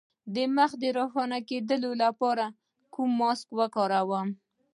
د 0.35 0.35
مخ 0.55 0.71
د 0.81 0.83
روښانه 0.97 1.39
کیدو 1.49 1.91
لپاره 2.03 2.45
کوم 2.93 3.09
ماسک 3.19 3.47
وکاروم؟ 3.59 4.27